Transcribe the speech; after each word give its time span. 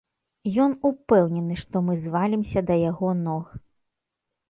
Ён 0.63 0.71
упэўнены, 0.89 1.59
што 1.65 1.83
мы 1.91 1.99
звалімся 2.07 2.67
да 2.73 2.83
яго 2.91 3.17
ног. 3.25 3.57